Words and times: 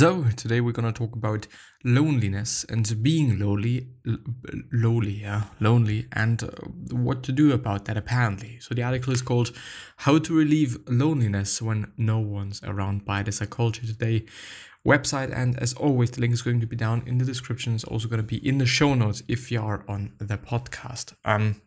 So, 0.00 0.24
today 0.34 0.62
we're 0.62 0.72
gonna 0.72 0.94
talk 0.94 1.14
about 1.14 1.46
loneliness 1.84 2.64
and 2.70 3.02
being 3.02 3.38
lonely, 3.38 3.88
l- 4.08 4.16
lowly, 4.72 5.20
yeah, 5.20 5.42
lonely, 5.60 6.06
and 6.12 6.42
uh, 6.42 6.48
what 6.90 7.22
to 7.24 7.32
do 7.32 7.52
about 7.52 7.84
that 7.84 7.98
apparently. 7.98 8.60
So, 8.60 8.74
the 8.74 8.82
article 8.82 9.12
is 9.12 9.20
called 9.20 9.52
How 9.98 10.18
to 10.18 10.34
Relieve 10.34 10.78
Loneliness 10.88 11.60
When 11.60 11.92
No 11.98 12.18
One's 12.18 12.62
Around 12.62 13.04
by 13.04 13.22
the 13.22 13.30
Psychology 13.30 13.86
Today 13.86 14.24
website. 14.88 15.36
And 15.36 15.58
as 15.58 15.74
always, 15.74 16.12
the 16.12 16.22
link 16.22 16.32
is 16.32 16.40
going 16.40 16.60
to 16.60 16.66
be 16.66 16.76
down 16.76 17.02
in 17.04 17.18
the 17.18 17.26
description. 17.26 17.74
It's 17.74 17.84
also 17.84 18.08
gonna 18.08 18.22
be 18.22 18.38
in 18.38 18.56
the 18.56 18.64
show 18.64 18.94
notes 18.94 19.22
if 19.28 19.52
you 19.52 19.60
are 19.60 19.84
on 19.86 20.14
the 20.16 20.38
podcast. 20.38 21.12
Um, 21.26 21.60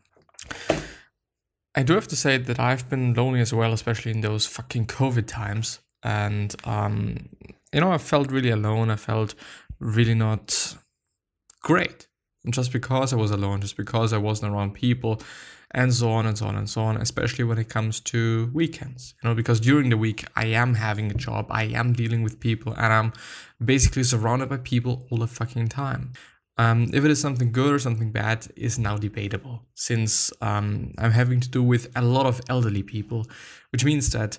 I 1.76 1.84
do 1.84 1.94
have 1.94 2.08
to 2.08 2.16
say 2.16 2.38
that 2.38 2.58
I've 2.58 2.90
been 2.90 3.14
lonely 3.14 3.42
as 3.42 3.54
well, 3.54 3.72
especially 3.72 4.10
in 4.10 4.22
those 4.22 4.44
fucking 4.44 4.88
COVID 4.88 5.28
times. 5.28 5.78
And 6.04 6.54
um, 6.64 7.28
you 7.72 7.80
know, 7.80 7.90
I 7.90 7.98
felt 7.98 8.30
really 8.30 8.50
alone. 8.50 8.90
I 8.90 8.96
felt 8.96 9.34
really 9.80 10.14
not 10.14 10.76
great. 11.62 12.06
And 12.44 12.54
just 12.54 12.72
because 12.72 13.12
I 13.12 13.16
was 13.16 13.30
alone, 13.30 13.62
just 13.62 13.76
because 13.76 14.12
I 14.12 14.18
wasn't 14.18 14.52
around 14.52 14.74
people, 14.74 15.20
and 15.74 15.92
so 15.92 16.10
on 16.10 16.24
and 16.24 16.38
so 16.38 16.46
on 16.46 16.54
and 16.54 16.70
so 16.70 16.82
on, 16.82 16.96
especially 16.96 17.44
when 17.44 17.58
it 17.58 17.68
comes 17.68 18.00
to 18.00 18.50
weekends. 18.54 19.14
You 19.22 19.28
know, 19.28 19.34
because 19.34 19.60
during 19.60 19.90
the 19.90 19.96
week 19.96 20.24
I 20.36 20.46
am 20.46 20.74
having 20.74 21.10
a 21.10 21.14
job, 21.14 21.46
I 21.50 21.64
am 21.64 21.92
dealing 21.92 22.22
with 22.22 22.38
people, 22.38 22.72
and 22.74 22.92
I'm 22.92 23.12
basically 23.62 24.04
surrounded 24.04 24.48
by 24.48 24.58
people 24.58 25.06
all 25.10 25.18
the 25.18 25.26
fucking 25.26 25.68
time. 25.68 26.12
Um, 26.56 26.90
if 26.92 27.04
it 27.04 27.10
is 27.10 27.20
something 27.20 27.50
good 27.50 27.72
or 27.72 27.80
something 27.80 28.12
bad 28.12 28.46
is 28.54 28.78
now 28.78 28.96
debatable, 28.96 29.62
since 29.74 30.32
um, 30.40 30.92
I'm 30.98 31.10
having 31.10 31.40
to 31.40 31.48
do 31.48 31.62
with 31.62 31.90
a 31.96 32.02
lot 32.02 32.26
of 32.26 32.40
elderly 32.48 32.84
people, 32.84 33.26
which 33.72 33.84
means 33.84 34.10
that 34.10 34.38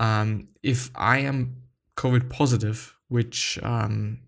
um, 0.00 0.48
if 0.62 0.90
I 0.96 1.18
am 1.18 1.62
COVID 1.96 2.30
positive, 2.30 2.96
which 3.08 3.58
um, 3.62 4.20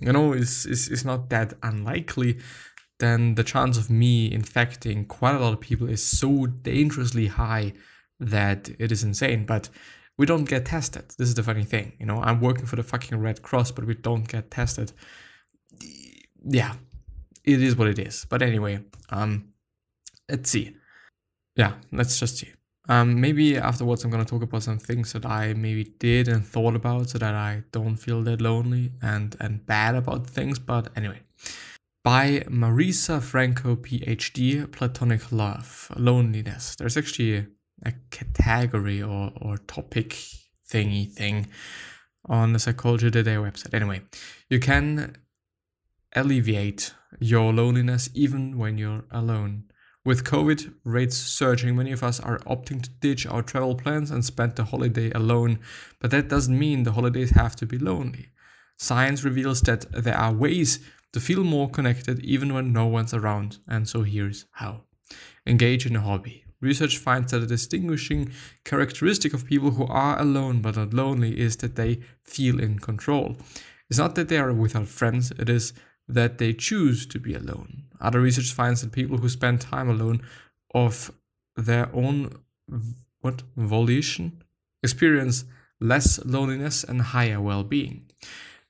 you 0.00 0.12
know 0.12 0.32
is, 0.32 0.66
is 0.66 0.88
is 0.88 1.04
not 1.04 1.30
that 1.30 1.54
unlikely, 1.62 2.38
then 2.98 3.36
the 3.36 3.44
chance 3.44 3.78
of 3.78 3.88
me 3.88 4.30
infecting 4.30 5.06
quite 5.06 5.36
a 5.36 5.38
lot 5.38 5.52
of 5.52 5.60
people 5.60 5.88
is 5.88 6.02
so 6.02 6.46
dangerously 6.46 7.28
high 7.28 7.72
that 8.18 8.68
it 8.78 8.90
is 8.90 9.04
insane. 9.04 9.46
But 9.46 9.68
we 10.18 10.26
don't 10.26 10.48
get 10.48 10.66
tested. 10.66 11.14
This 11.16 11.28
is 11.28 11.34
the 11.34 11.42
funny 11.44 11.64
thing, 11.64 11.92
you 12.00 12.06
know. 12.06 12.20
I'm 12.20 12.40
working 12.40 12.66
for 12.66 12.76
the 12.76 12.82
fucking 12.82 13.16
Red 13.16 13.40
Cross, 13.42 13.70
but 13.70 13.86
we 13.86 13.94
don't 13.94 14.26
get 14.26 14.50
tested. 14.50 14.92
Yeah, 16.44 16.74
it 17.44 17.62
is 17.62 17.76
what 17.76 17.88
it 17.88 18.00
is. 18.00 18.26
But 18.28 18.42
anyway, 18.42 18.80
um, 19.10 19.52
let's 20.28 20.50
see. 20.50 20.76
Yeah, 21.54 21.74
let's 21.92 22.18
just 22.18 22.38
see. 22.38 22.52
Um, 22.88 23.20
maybe 23.20 23.56
afterwards 23.56 24.04
I'm 24.04 24.10
gonna 24.10 24.26
talk 24.26 24.42
about 24.42 24.62
some 24.62 24.78
things 24.78 25.12
that 25.14 25.24
I 25.24 25.54
maybe 25.54 25.84
did 25.98 26.28
and 26.28 26.46
thought 26.46 26.74
about 26.74 27.10
so 27.10 27.18
that 27.18 27.34
I 27.34 27.62
don't 27.72 27.96
feel 27.96 28.22
that 28.24 28.40
lonely 28.40 28.92
and 29.00 29.36
and 29.40 29.64
bad 29.64 29.94
about 29.94 30.26
things. 30.26 30.58
But 30.58 30.88
anyway, 30.94 31.20
by 32.02 32.40
Marisa 32.48 33.22
Franco, 33.22 33.76
PhD, 33.76 34.70
Platonic 34.70 35.32
Love, 35.32 35.90
Loneliness. 35.96 36.76
There's 36.76 36.96
actually 36.98 37.46
a 37.84 37.92
category 38.10 39.02
or 39.02 39.32
or 39.40 39.56
topic 39.58 40.10
thingy 40.68 41.10
thing 41.10 41.46
on 42.26 42.52
the 42.52 42.58
Psychology 42.58 43.10
Today 43.10 43.36
website. 43.36 43.74
Anyway, 43.74 44.02
you 44.50 44.60
can 44.60 45.16
alleviate 46.14 46.94
your 47.18 47.52
loneliness 47.52 48.08
even 48.14 48.58
when 48.58 48.78
you're 48.78 49.04
alone. 49.10 49.64
With 50.04 50.24
COVID 50.24 50.74
rates 50.84 51.16
surging, 51.16 51.76
many 51.76 51.90
of 51.90 52.02
us 52.02 52.20
are 52.20 52.38
opting 52.40 52.82
to 52.82 52.90
ditch 52.90 53.26
our 53.26 53.42
travel 53.42 53.74
plans 53.74 54.10
and 54.10 54.22
spend 54.22 54.54
the 54.54 54.64
holiday 54.64 55.10
alone, 55.12 55.60
but 55.98 56.10
that 56.10 56.28
doesn't 56.28 56.58
mean 56.58 56.82
the 56.82 56.92
holidays 56.92 57.30
have 57.30 57.56
to 57.56 57.66
be 57.66 57.78
lonely. 57.78 58.28
Science 58.76 59.24
reveals 59.24 59.62
that 59.62 59.90
there 59.92 60.16
are 60.16 60.34
ways 60.34 60.80
to 61.14 61.20
feel 61.20 61.42
more 61.42 61.70
connected 61.70 62.22
even 62.22 62.52
when 62.52 62.70
no 62.70 62.84
one's 62.84 63.14
around, 63.14 63.58
and 63.66 63.88
so 63.88 64.02
here's 64.02 64.44
how. 64.52 64.82
Engage 65.46 65.86
in 65.86 65.96
a 65.96 66.00
hobby. 66.02 66.44
Research 66.60 66.98
finds 66.98 67.32
that 67.32 67.42
a 67.42 67.46
distinguishing 67.46 68.30
characteristic 68.62 69.32
of 69.32 69.46
people 69.46 69.70
who 69.70 69.86
are 69.86 70.20
alone 70.20 70.60
but 70.60 70.76
not 70.76 70.92
lonely 70.92 71.40
is 71.40 71.56
that 71.58 71.76
they 71.76 72.00
feel 72.24 72.60
in 72.60 72.78
control. 72.78 73.36
It's 73.88 73.98
not 73.98 74.16
that 74.16 74.28
they 74.28 74.36
are 74.36 74.52
without 74.52 74.88
friends, 74.88 75.30
it 75.38 75.48
is 75.48 75.72
that 76.08 76.38
they 76.38 76.52
choose 76.52 77.06
to 77.06 77.18
be 77.18 77.34
alone. 77.34 77.84
Other 78.00 78.20
research 78.20 78.52
finds 78.52 78.82
that 78.82 78.92
people 78.92 79.18
who 79.18 79.28
spend 79.28 79.60
time 79.60 79.88
alone 79.88 80.22
of 80.74 81.10
their 81.56 81.88
own 81.94 82.30
what 83.20 83.42
volition 83.56 84.42
experience 84.82 85.44
less 85.80 86.22
loneliness 86.24 86.84
and 86.84 87.00
higher 87.00 87.40
well-being. 87.40 88.10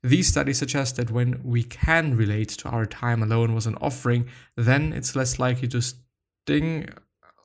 These 0.03 0.29
studies 0.29 0.59
suggest 0.59 0.97
that 0.97 1.11
when 1.11 1.41
we 1.43 1.63
can 1.63 2.17
relate 2.17 2.51
to 2.51 2.69
our 2.69 2.87
time 2.87 3.23
alone 3.23 3.55
was 3.55 3.67
an 3.67 3.77
offering, 3.81 4.29
then 4.57 4.93
it's 4.93 5.17
less 5.17 5.39
likely 5.39 5.67
to 5.69 5.81
sting 5.81 6.89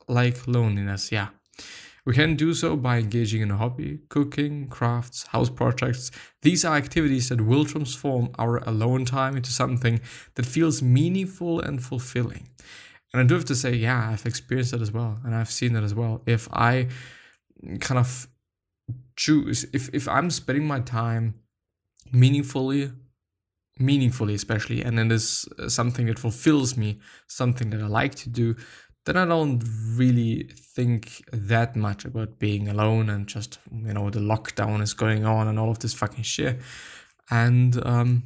like 0.06 0.46
loneliness. 0.46 1.10
Yeah. 1.10 1.28
We 2.06 2.14
can 2.14 2.34
do 2.34 2.54
so 2.54 2.76
by 2.76 2.98
engaging 2.98 3.42
in 3.42 3.50
a 3.50 3.56
hobby, 3.56 4.00
cooking, 4.08 4.68
crafts, 4.68 5.26
house 5.28 5.50
projects. 5.50 6.10
These 6.42 6.64
are 6.64 6.76
activities 6.76 7.28
that 7.28 7.40
will 7.42 7.64
transform 7.64 8.30
our 8.38 8.58
alone 8.68 9.04
time 9.04 9.36
into 9.36 9.50
something 9.50 10.00
that 10.34 10.46
feels 10.46 10.82
meaningful 10.82 11.60
and 11.60 11.82
fulfilling. 11.82 12.48
And 13.12 13.20
I 13.20 13.26
do 13.26 13.34
have 13.34 13.44
to 13.46 13.54
say, 13.54 13.74
yeah, 13.74 14.10
I've 14.10 14.24
experienced 14.24 14.70
that 14.72 14.80
as 14.80 14.92
well, 14.92 15.18
and 15.24 15.34
I've 15.34 15.50
seen 15.50 15.72
that 15.74 15.82
as 15.82 15.94
well. 15.94 16.22
If 16.26 16.48
I 16.52 16.88
kind 17.80 17.98
of 17.98 18.28
choose, 19.16 19.66
if, 19.72 19.90
if 19.92 20.08
I'm 20.08 20.30
spending 20.30 20.66
my 20.66 20.80
time 20.80 21.34
meaningfully, 22.12 22.92
meaningfully 23.78 24.34
especially, 24.34 24.82
and 24.82 24.96
then 24.96 25.10
it 25.10 25.14
is 25.14 25.48
something 25.68 26.06
that 26.06 26.18
fulfills 26.18 26.76
me, 26.76 27.00
something 27.26 27.70
that 27.70 27.82
I 27.82 27.86
like 27.86 28.14
to 28.16 28.28
do, 28.28 28.56
then 29.06 29.16
I 29.16 29.24
don't 29.24 29.62
really 29.96 30.50
think 30.54 31.24
that 31.32 31.74
much 31.74 32.04
about 32.04 32.38
being 32.38 32.68
alone 32.68 33.08
and 33.08 33.26
just, 33.26 33.58
you 33.72 33.94
know, 33.94 34.10
the 34.10 34.20
lockdown 34.20 34.82
is 34.82 34.92
going 34.92 35.24
on 35.24 35.48
and 35.48 35.58
all 35.58 35.70
of 35.70 35.78
this 35.78 35.94
fucking 35.94 36.24
shit. 36.24 36.60
And 37.30 37.84
um, 37.86 38.24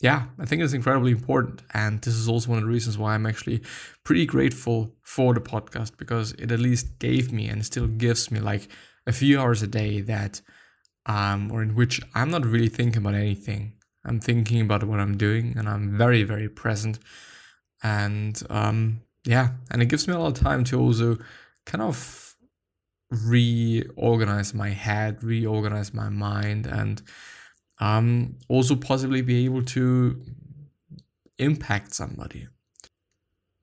yeah, 0.00 0.26
I 0.38 0.46
think 0.46 0.62
it's 0.62 0.72
incredibly 0.72 1.10
important. 1.10 1.62
And 1.74 2.00
this 2.00 2.14
is 2.14 2.28
also 2.28 2.50
one 2.50 2.58
of 2.58 2.64
the 2.64 2.70
reasons 2.70 2.96
why 2.96 3.14
I'm 3.14 3.26
actually 3.26 3.62
pretty 4.04 4.26
grateful 4.26 4.94
for 5.02 5.34
the 5.34 5.40
podcast 5.40 5.96
because 5.96 6.32
it 6.32 6.52
at 6.52 6.60
least 6.60 6.98
gave 7.00 7.32
me 7.32 7.48
and 7.48 7.66
still 7.66 7.88
gives 7.88 8.30
me 8.30 8.38
like 8.38 8.68
a 9.06 9.12
few 9.12 9.40
hours 9.40 9.62
a 9.62 9.66
day 9.66 10.00
that, 10.02 10.40
um, 11.06 11.50
or 11.50 11.62
in 11.62 11.74
which 11.74 12.00
I'm 12.14 12.30
not 12.30 12.46
really 12.46 12.68
thinking 12.68 13.02
about 13.02 13.14
anything. 13.14 13.72
I'm 14.04 14.20
thinking 14.20 14.60
about 14.60 14.84
what 14.84 15.00
I'm 15.00 15.16
doing 15.16 15.54
and 15.56 15.68
I'm 15.68 15.98
very, 15.98 16.22
very 16.22 16.48
present. 16.48 17.00
And 17.82 18.40
um, 18.48 19.02
yeah, 19.28 19.50
and 19.70 19.82
it 19.82 19.90
gives 19.90 20.08
me 20.08 20.14
a 20.14 20.18
lot 20.18 20.38
of 20.38 20.42
time 20.42 20.64
to 20.64 20.80
also 20.80 21.18
kind 21.66 21.82
of 21.82 22.34
reorganize 23.10 24.54
my 24.54 24.70
head, 24.70 25.22
reorganize 25.22 25.92
my 25.92 26.08
mind, 26.08 26.64
and 26.64 27.02
um, 27.78 28.38
also 28.48 28.74
possibly 28.74 29.20
be 29.20 29.44
able 29.44 29.62
to 29.64 30.18
impact 31.38 31.94
somebody. 31.94 32.48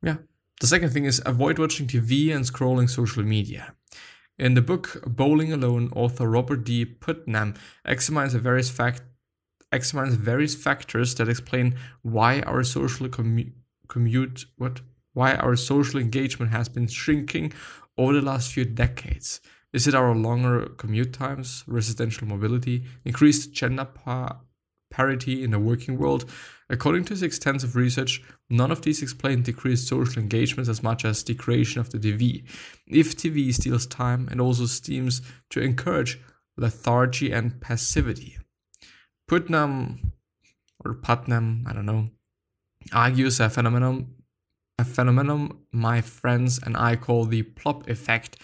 Yeah. 0.04 0.18
The 0.62 0.68
second 0.68 0.92
thing 0.92 1.06
is 1.06 1.20
avoid 1.26 1.58
watching 1.58 1.88
TV 1.88 2.34
and 2.34 2.46
scrolling 2.46 2.88
social 2.88 3.24
media. 3.24 3.74
In 4.38 4.54
the 4.54 4.62
book 4.62 5.02
Bowling 5.08 5.52
Alone, 5.52 5.92
author 5.96 6.30
Robert 6.30 6.64
D. 6.64 6.86
Putnam 6.86 7.56
examines 7.84 8.36
various 8.36 8.70
fact 8.70 9.02
examines 9.72 10.14
various 10.14 10.54
factors 10.54 11.16
that 11.16 11.28
explain 11.28 11.76
why 12.04 12.42
our 12.42 12.64
social 12.64 13.08
commu- 13.08 13.52
commute 13.88 14.46
what 14.58 14.82
why 15.16 15.34
our 15.36 15.56
social 15.56 16.00
engagement 16.00 16.52
has 16.52 16.70
been 16.70 16.88
shrinking 16.88 17.54
over 17.98 18.14
the 18.14 18.22
last 18.22 18.52
few 18.52 18.66
decades. 18.66 19.42
Is 19.74 19.88
it 19.88 19.96
our 19.96 20.14
longer 20.14 20.68
commute 20.78 21.14
times, 21.14 21.64
residential 21.68 22.28
mobility, 22.28 22.86
increased 23.04 23.52
gender 23.54 23.86
pa- 23.86 24.40
parity 24.92 25.44
in 25.44 25.52
the 25.52 25.60
working 25.60 25.98
world? 25.98 26.30
According 26.70 27.06
to 27.06 27.14
his 27.14 27.24
extensive 27.24 27.76
research, 27.76 28.24
none 28.50 28.72
of 28.72 28.82
these 28.82 29.02
explain 29.02 29.42
decreased 29.42 29.88
social 29.88 30.22
engagement 30.22 30.68
as 30.68 30.84
much 30.84 31.06
as 31.06 31.24
the 31.24 31.36
creation 31.36 31.80
of 31.80 31.90
the 31.90 31.98
TV. 31.98 32.44
If 32.88 33.16
TV 33.16 33.54
steals 33.54 33.86
time, 33.86 34.28
it 34.32 34.40
also 34.40 34.66
seems 34.66 35.22
to 35.52 35.62
encourage 35.62 36.20
lethargy 36.58 37.32
and 37.32 37.62
passivity. 37.62 38.38
Putnam 39.28 40.14
or 40.84 40.94
Putnam, 40.94 41.66
I 41.68 41.74
don't 41.74 41.86
know, 41.86 42.10
argues 42.94 43.40
a 43.40 43.50
phenomenon 43.50 44.15
a 44.77 44.83
phenomenon 44.83 45.57
my 45.72 46.01
friends 46.01 46.60
and 46.63 46.75
I 46.75 46.95
call 46.95 47.25
the 47.25 47.44
plop 47.44 47.89
effect. 47.89 48.38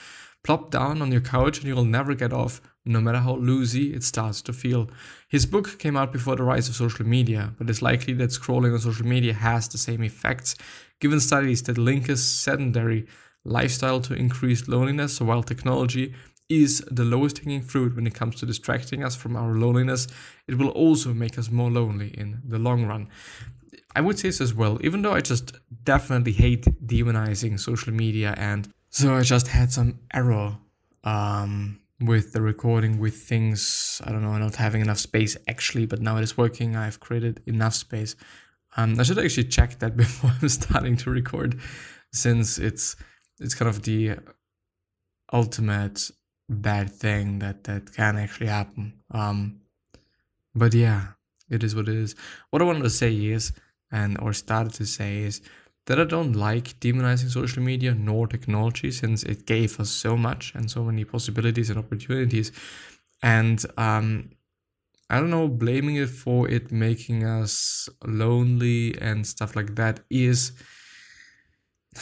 Plop 0.43 0.71
down 0.71 1.01
on 1.01 1.11
your 1.11 1.21
couch 1.21 1.59
and 1.59 1.67
you'll 1.67 1.85
never 1.85 2.15
get 2.15 2.33
off, 2.33 2.61
no 2.83 2.99
matter 2.99 3.19
how 3.19 3.35
loosey 3.35 3.95
it 3.95 4.03
starts 4.03 4.41
to 4.43 4.53
feel. 4.53 4.89
His 5.27 5.45
book 5.45 5.77
came 5.77 5.95
out 5.95 6.11
before 6.11 6.35
the 6.35 6.43
rise 6.43 6.67
of 6.67 6.75
social 6.75 7.05
media, 7.05 7.53
but 7.57 7.69
it's 7.69 7.81
likely 7.81 8.13
that 8.15 8.31
scrolling 8.31 8.73
on 8.73 8.79
social 8.79 9.05
media 9.05 9.33
has 9.33 9.67
the 9.67 9.77
same 9.77 10.03
effects, 10.03 10.55
given 10.99 11.19
studies 11.19 11.61
that 11.63 11.77
link 11.77 12.09
a 12.09 12.17
sedentary 12.17 13.05
lifestyle 13.43 14.01
to 14.01 14.13
increased 14.15 14.67
loneliness, 14.67 15.21
while 15.21 15.43
technology 15.43 16.15
is 16.49 16.83
the 16.91 17.05
lowest 17.05 17.39
hanging 17.39 17.61
fruit 17.61 17.95
when 17.95 18.07
it 18.07 18.13
comes 18.15 18.35
to 18.35 18.45
distracting 18.45 19.03
us 19.03 19.15
from 19.15 19.35
our 19.35 19.53
loneliness, 19.53 20.07
it 20.47 20.57
will 20.57 20.69
also 20.69 21.13
make 21.13 21.37
us 21.37 21.49
more 21.49 21.71
lonely 21.71 22.09
in 22.09 22.41
the 22.45 22.59
long 22.59 22.85
run. 22.85 23.07
I 23.95 24.01
would 24.01 24.19
say 24.19 24.29
this 24.29 24.41
as 24.41 24.53
well, 24.53 24.77
even 24.81 25.01
though 25.01 25.13
I 25.13 25.21
just 25.21 25.53
definitely 25.83 26.33
hate 26.33 26.65
demonizing 26.85 27.59
social 27.59 27.93
media 27.93 28.33
and 28.37 28.69
so 28.89 29.15
I 29.15 29.21
just 29.21 29.47
had 29.47 29.71
some 29.71 29.99
error 30.13 30.57
um, 31.05 31.79
with 32.01 32.33
the 32.33 32.41
recording 32.41 32.99
with 32.99 33.15
things, 33.15 34.01
I 34.03 34.11
don't 34.11 34.21
know, 34.21 34.37
not 34.37 34.57
having 34.57 34.81
enough 34.81 34.97
space 34.97 35.37
actually, 35.47 35.85
but 35.85 36.01
now 36.01 36.17
it 36.17 36.23
is 36.23 36.37
working. 36.37 36.75
I've 36.75 36.99
created 36.99 37.41
enough 37.45 37.73
space. 37.73 38.17
Um, 38.75 38.99
I 38.99 39.03
should 39.03 39.17
actually 39.17 39.45
check 39.45 39.79
that 39.79 39.95
before 40.03 40.31
I'm 40.41 40.49
starting 40.49 40.97
to 40.97 41.09
record 41.09 41.59
since 42.11 42.57
it's 42.57 42.97
it's 43.39 43.55
kind 43.55 43.69
of 43.69 43.83
the 43.83 44.17
ultimate 45.31 46.11
bad 46.49 46.91
thing 46.91 47.39
that 47.39 47.63
that 47.63 47.93
can 47.93 48.17
actually 48.17 48.47
happen. 48.47 49.01
Um, 49.11 49.61
but 50.53 50.73
yeah, 50.73 51.13
it 51.49 51.63
is 51.63 51.75
what 51.75 51.87
it 51.87 51.95
is. 51.95 52.13
What 52.49 52.61
I 52.61 52.65
wanted 52.65 52.83
to 52.83 52.89
say 52.89 53.15
is 53.15 53.53
and 53.89 54.19
or 54.19 54.33
started 54.33 54.73
to 54.73 54.85
say 54.85 55.19
is 55.19 55.41
that 55.87 55.99
I 55.99 56.03
don't 56.03 56.33
like 56.33 56.79
demonizing 56.79 57.29
social 57.29 57.63
media 57.63 57.93
nor 57.93 58.27
technology 58.27 58.91
since 58.91 59.23
it 59.23 59.45
gave 59.45 59.79
us 59.79 59.89
so 59.89 60.15
much 60.15 60.53
and 60.55 60.69
so 60.69 60.83
many 60.83 61.03
possibilities 61.03 61.69
and 61.69 61.79
opportunities. 61.79 62.51
And 63.23 63.63
um, 63.77 64.31
I 65.09 65.19
don't 65.19 65.29
know, 65.29 65.47
blaming 65.47 65.95
it 65.95 66.09
for 66.09 66.47
it 66.49 66.71
making 66.71 67.25
us 67.25 67.89
lonely 68.05 68.97
and 69.01 69.25
stuff 69.25 69.55
like 69.55 69.75
that 69.75 70.01
is. 70.09 70.51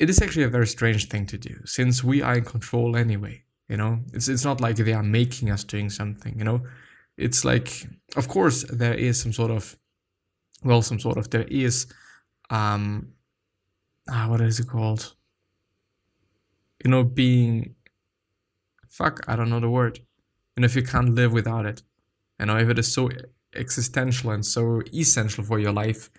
It 0.00 0.10
is 0.10 0.20
actually 0.20 0.42
a 0.42 0.48
very 0.48 0.66
strange 0.66 1.06
thing 1.08 1.26
to 1.26 1.38
do 1.38 1.60
since 1.64 2.02
we 2.02 2.22
are 2.22 2.34
in 2.34 2.44
control 2.44 2.96
anyway. 2.96 3.44
You 3.68 3.76
know, 3.76 4.00
it's 4.12 4.26
it's 4.26 4.44
not 4.44 4.60
like 4.60 4.74
they 4.74 4.92
are 4.94 5.02
making 5.02 5.48
us 5.48 5.62
doing 5.62 5.90
something. 5.90 6.36
You 6.36 6.42
know, 6.42 6.62
it's 7.16 7.44
like, 7.44 7.86
of 8.16 8.26
course, 8.26 8.64
there 8.64 8.94
is 8.94 9.20
some 9.20 9.32
sort 9.32 9.52
of 9.52 9.76
well, 10.64 10.82
some 10.82 10.98
sort 10.98 11.18
of 11.18 11.30
there 11.30 11.46
is 11.48 11.86
um 12.52 13.14
ah, 14.08 14.26
what 14.28 14.40
is 14.40 14.60
it 14.60 14.68
called? 14.68 15.14
You 16.84 16.90
know, 16.90 17.04
being 17.04 17.74
fuck, 18.88 19.20
I 19.26 19.36
don't 19.36 19.50
know 19.50 19.60
the 19.60 19.70
word. 19.70 20.00
And 20.56 20.64
if 20.64 20.76
you 20.76 20.82
can't 20.82 21.14
live 21.14 21.32
without 21.32 21.64
it, 21.66 21.82
you 22.38 22.46
know, 22.46 22.58
if 22.58 22.68
it 22.68 22.78
is 22.78 22.92
so 22.92 23.08
existential 23.54 24.30
and 24.30 24.44
so 24.44 24.82
essential 24.92 25.44
for 25.44 25.58
your 25.58 25.72
life 25.72 26.10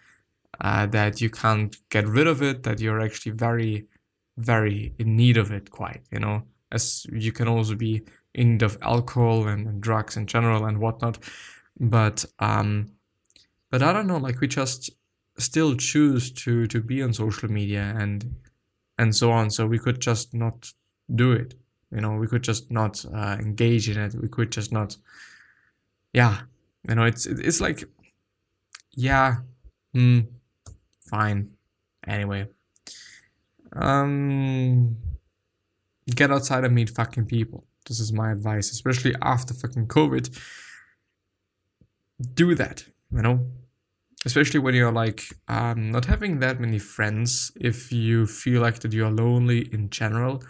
uh, 0.59 0.85
that 0.87 1.21
you 1.21 1.29
can't 1.29 1.77
get 1.89 2.07
rid 2.07 2.27
of 2.27 2.41
it, 2.41 2.63
that 2.63 2.79
you're 2.79 3.01
actually 3.01 3.33
very, 3.33 3.85
very 4.37 4.93
in 4.97 5.15
need 5.15 5.37
of 5.37 5.51
it, 5.51 5.69
quite, 5.69 6.01
you 6.11 6.19
know, 6.19 6.43
as 6.71 7.05
you 7.11 7.31
can 7.31 7.47
also 7.47 7.75
be 7.75 8.01
in 8.33 8.53
need 8.53 8.63
of 8.63 8.77
alcohol 8.81 9.47
and, 9.47 9.67
and 9.67 9.81
drugs 9.81 10.17
in 10.17 10.25
general 10.25 10.65
and 10.65 10.79
whatnot. 10.79 11.19
But 11.79 12.25
um, 12.39 12.93
but 13.69 13.83
I 13.83 13.93
don't 13.93 14.07
know, 14.07 14.17
like 14.17 14.39
we 14.39 14.47
just 14.47 14.89
still 15.43 15.75
choose 15.75 16.31
to 16.31 16.65
to 16.67 16.81
be 16.81 17.01
on 17.01 17.13
social 17.13 17.49
media 17.51 17.93
and 17.97 18.35
and 18.97 19.15
so 19.15 19.31
on. 19.31 19.49
So 19.49 19.65
we 19.67 19.79
could 19.79 19.99
just 19.99 20.33
not 20.33 20.71
do 21.13 21.31
it. 21.31 21.55
You 21.91 22.01
know, 22.01 22.13
we 22.13 22.27
could 22.27 22.43
just 22.43 22.71
not 22.71 23.05
uh, 23.13 23.37
engage 23.39 23.89
in 23.89 23.97
it. 23.97 24.15
We 24.15 24.27
could 24.27 24.51
just 24.51 24.71
not. 24.71 24.97
Yeah, 26.13 26.41
you 26.87 26.95
know, 26.95 27.05
it's 27.05 27.25
it's 27.25 27.61
like, 27.61 27.83
yeah, 28.91 29.37
hmm, 29.93 30.19
fine. 31.09 31.51
Anyway, 32.05 32.47
um, 33.73 34.97
get 36.15 36.31
outside 36.31 36.65
and 36.65 36.75
meet 36.75 36.89
fucking 36.89 37.25
people. 37.25 37.65
This 37.87 37.99
is 37.99 38.13
my 38.13 38.31
advice, 38.31 38.71
especially 38.71 39.15
after 39.21 39.53
fucking 39.53 39.87
COVID. 39.87 40.39
Do 42.33 42.55
that, 42.55 42.85
you 43.11 43.21
know, 43.21 43.47
especially 44.25 44.59
when 44.59 44.75
you're 44.75 44.91
like 44.91 45.23
um, 45.47 45.91
not 45.91 46.05
having 46.05 46.39
that 46.39 46.59
many 46.59 46.79
friends 46.79 47.51
if 47.59 47.91
you 47.91 48.25
feel 48.25 48.61
like 48.61 48.79
that 48.79 48.93
you're 48.93 49.11
lonely 49.11 49.69
in 49.73 49.89
general 49.89 50.41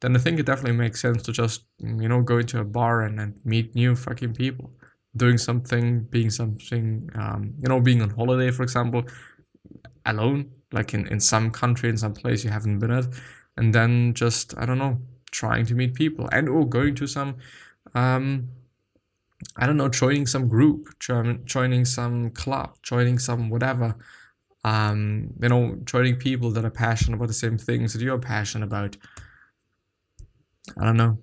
then 0.00 0.14
i 0.16 0.18
think 0.18 0.38
it 0.38 0.46
definitely 0.46 0.76
makes 0.76 1.00
sense 1.00 1.22
to 1.22 1.32
just 1.32 1.64
you 1.78 2.08
know 2.08 2.22
go 2.22 2.38
into 2.38 2.58
a 2.58 2.64
bar 2.64 3.02
and, 3.02 3.20
and 3.20 3.38
meet 3.44 3.74
new 3.74 3.94
fucking 3.94 4.34
people. 4.34 4.70
Doing 5.14 5.36
something 5.36 6.04
being 6.04 6.30
something 6.30 7.10
um, 7.14 7.52
you 7.58 7.68
know 7.68 7.80
being 7.80 8.00
on 8.00 8.08
holiday 8.10 8.50
for 8.50 8.62
example 8.62 9.04
alone 10.06 10.50
like 10.72 10.94
in, 10.94 11.06
in 11.08 11.20
some 11.20 11.50
country 11.50 11.90
in 11.90 11.98
some 11.98 12.14
place 12.14 12.44
you 12.44 12.50
haven't 12.50 12.78
been 12.78 12.90
at 12.90 13.04
and 13.58 13.74
then 13.74 14.14
just 14.14 14.56
i 14.56 14.64
don't 14.64 14.78
know 14.78 14.98
trying 15.30 15.66
to 15.66 15.74
meet 15.74 15.94
people 15.94 16.28
and 16.32 16.48
or 16.48 16.66
going 16.66 16.94
to 16.94 17.06
some 17.06 17.36
um, 17.94 18.48
I 19.56 19.66
don't 19.66 19.76
know, 19.76 19.88
joining 19.88 20.26
some 20.26 20.48
group, 20.48 20.98
joining 20.98 21.84
some 21.84 22.30
club, 22.30 22.76
joining 22.82 23.18
some 23.18 23.50
whatever. 23.50 23.96
Um, 24.64 25.34
you 25.42 25.48
know, 25.48 25.76
joining 25.84 26.16
people 26.16 26.50
that 26.52 26.64
are 26.64 26.70
passionate 26.70 27.16
about 27.16 27.28
the 27.28 27.34
same 27.34 27.58
things 27.58 27.92
that 27.92 28.02
you're 28.02 28.18
passionate 28.18 28.64
about. 28.64 28.96
I 30.78 30.84
don't 30.84 30.96
know. 30.96 31.18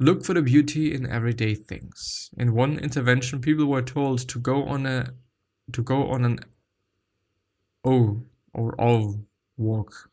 Look 0.00 0.24
for 0.24 0.34
the 0.34 0.42
beauty 0.42 0.92
in 0.92 1.06
everyday 1.08 1.54
things. 1.54 2.30
In 2.36 2.54
one 2.54 2.78
intervention, 2.78 3.40
people 3.40 3.66
were 3.66 3.82
told 3.82 4.26
to 4.28 4.38
go 4.38 4.64
on 4.64 4.86
a 4.86 5.10
to 5.72 5.82
go 5.82 6.08
on 6.08 6.24
an 6.24 6.40
awe 7.84 8.16
or 8.52 8.74
awe 8.80 9.14
walk 9.56 10.09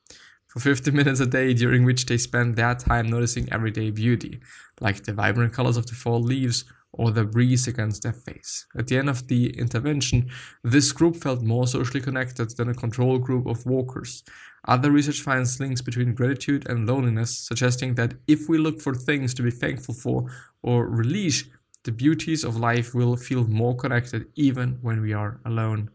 for 0.57 0.61
50 0.61 0.91
minutes 0.91 1.19
a 1.19 1.27
day 1.27 1.53
during 1.53 1.85
which 1.85 2.05
they 2.07 2.17
spend 2.17 2.55
their 2.55 2.73
time 2.73 3.07
noticing 3.07 3.51
everyday 3.51 3.91
beauty, 3.91 4.39
like 4.81 5.03
the 5.03 5.13
vibrant 5.13 5.53
colors 5.53 5.77
of 5.77 5.85
the 5.85 5.93
fall 5.93 6.19
leaves 6.19 6.65
or 6.93 7.11
the 7.11 7.23
breeze 7.23 7.67
against 7.67 8.01
their 8.01 8.13
face. 8.13 8.65
At 8.75 8.87
the 8.87 8.97
end 8.97 9.07
of 9.09 9.27
the 9.27 9.51
intervention, 9.57 10.29
this 10.63 10.91
group 10.91 11.15
felt 11.15 11.43
more 11.43 11.67
socially 11.67 12.01
connected 12.01 12.49
than 12.57 12.69
a 12.69 12.73
control 12.73 13.19
group 13.19 13.45
of 13.45 13.65
walkers. 13.67 14.23
Other 14.67 14.89
research 14.89 15.21
finds 15.21 15.59
links 15.59 15.81
between 15.81 16.15
gratitude 16.15 16.67
and 16.67 16.87
loneliness, 16.87 17.37
suggesting 17.37 17.93
that 17.95 18.15
if 18.27 18.49
we 18.49 18.57
look 18.57 18.81
for 18.81 18.95
things 18.95 19.33
to 19.35 19.43
be 19.43 19.51
thankful 19.51 19.93
for 19.93 20.25
or 20.63 20.87
release, 20.87 21.43
the 21.83 21.91
beauties 21.91 22.43
of 22.43 22.57
life 22.57 22.95
will 22.95 23.15
feel 23.15 23.45
more 23.45 23.75
connected 23.75 24.25
even 24.35 24.79
when 24.81 25.01
we 25.01 25.13
are 25.13 25.39
alone. 25.45 25.91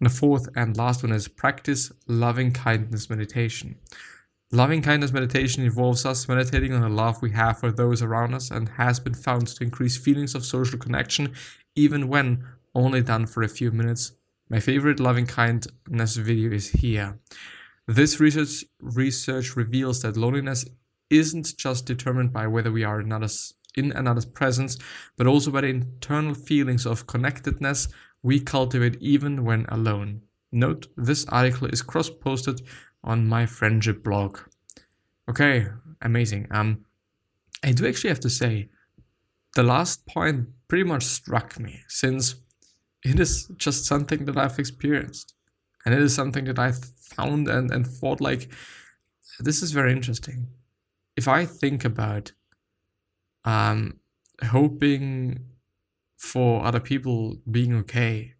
And 0.00 0.08
the 0.08 0.14
fourth 0.14 0.48
and 0.54 0.76
last 0.76 1.02
one 1.02 1.12
is 1.12 1.28
practice 1.28 1.92
loving 2.06 2.52
kindness 2.52 3.10
meditation. 3.10 3.76
Loving 4.50 4.80
kindness 4.80 5.12
meditation 5.12 5.62
involves 5.62 6.06
us 6.06 6.26
meditating 6.26 6.72
on 6.72 6.80
the 6.80 6.88
love 6.88 7.20
we 7.20 7.32
have 7.32 7.58
for 7.58 7.70
those 7.70 8.00
around 8.00 8.32
us 8.32 8.50
and 8.50 8.70
has 8.70 8.98
been 8.98 9.14
found 9.14 9.48
to 9.48 9.64
increase 9.64 9.98
feelings 9.98 10.34
of 10.34 10.44
social 10.44 10.78
connection, 10.78 11.34
even 11.74 12.08
when 12.08 12.44
only 12.74 13.02
done 13.02 13.26
for 13.26 13.42
a 13.42 13.48
few 13.48 13.70
minutes. 13.70 14.12
My 14.48 14.60
favorite 14.60 15.00
loving 15.00 15.26
kindness 15.26 16.16
video 16.16 16.50
is 16.52 16.70
here. 16.70 17.18
This 17.86 18.20
research, 18.20 18.64
research 18.80 19.56
reveals 19.56 20.00
that 20.02 20.16
loneliness 20.16 20.64
isn't 21.10 21.56
just 21.56 21.84
determined 21.84 22.32
by 22.32 22.46
whether 22.46 22.70
we 22.70 22.84
are 22.84 23.00
another's, 23.00 23.54
in 23.74 23.92
another's 23.92 24.26
presence, 24.26 24.78
but 25.16 25.26
also 25.26 25.50
by 25.50 25.62
the 25.62 25.68
internal 25.68 26.34
feelings 26.34 26.86
of 26.86 27.06
connectedness 27.06 27.88
we 28.28 28.38
cultivate 28.40 28.96
even 29.00 29.42
when 29.48 29.64
alone. 29.70 30.10
Note, 30.52 30.82
this 31.08 31.24
article 31.40 31.66
is 31.68 31.80
cross 31.90 32.10
posted 32.10 32.60
on 33.02 33.26
my 33.34 33.46
friendship 33.46 34.04
blog. 34.04 34.38
Okay, 35.30 35.56
amazing. 36.02 36.46
Um, 36.50 36.84
I 37.64 37.72
do 37.72 37.88
actually 37.88 38.10
have 38.10 38.26
to 38.26 38.36
say, 38.42 38.68
the 39.54 39.62
last 39.62 40.06
point 40.06 40.48
pretty 40.68 40.84
much 40.84 41.04
struck 41.04 41.58
me 41.58 41.74
since 41.88 42.34
it 43.02 43.18
is 43.18 43.50
just 43.56 43.86
something 43.86 44.26
that 44.26 44.36
I've 44.36 44.58
experienced, 44.58 45.34
and 45.84 45.94
it 45.94 46.02
is 46.02 46.14
something 46.14 46.44
that 46.50 46.58
I 46.58 46.72
found 47.16 47.48
and 47.48 47.70
and 47.74 47.86
thought 47.86 48.20
like, 48.20 48.52
this 49.40 49.62
is 49.62 49.72
very 49.72 49.92
interesting. 49.98 50.48
If 51.16 51.26
I 51.28 51.46
think 51.46 51.84
about, 51.92 52.32
um, 53.44 54.00
hoping 54.44 55.46
for 56.18 56.64
other 56.64 56.80
people 56.80 57.36
being 57.50 57.74
okay 57.74 58.34